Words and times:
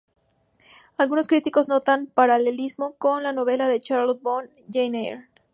Algunos 0.97 1.27
críticos 1.27 1.67
notan 1.67 2.07
paralelismos 2.07 2.93
con 2.97 3.21
la 3.21 3.33
novela 3.33 3.67
de 3.67 3.79
Charlotte 3.79 4.19
Brontë 4.23 4.63
"Jane 4.73 4.99
Eyre". 5.11 5.29